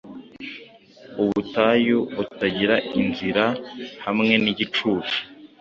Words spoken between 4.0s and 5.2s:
hamwe nigicucu